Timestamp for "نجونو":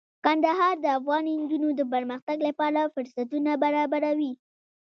1.41-1.69